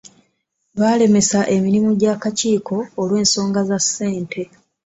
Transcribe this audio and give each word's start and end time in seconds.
Baalemesa 0.79 1.39
emirimu 1.55 1.89
gy'akakiiko 1.99 2.77
olw'ensonga 3.01 3.61
za 3.69 3.77
ssente. 3.83 4.43